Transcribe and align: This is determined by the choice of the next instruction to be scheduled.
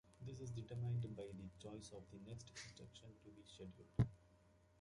This 0.25 0.41
is 0.41 0.49
determined 0.49 1.15
by 1.15 1.25
the 1.27 1.47
choice 1.59 1.91
of 1.91 2.01
the 2.09 2.17
next 2.27 2.49
instruction 2.49 3.09
to 3.23 3.29
be 3.29 3.43
scheduled. 3.45 4.07